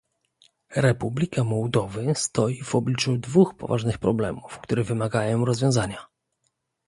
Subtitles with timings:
[0.75, 6.05] Republika Mołdowy stoi w obliczu dwóch poważnych problemów, które wymagają rozwiązania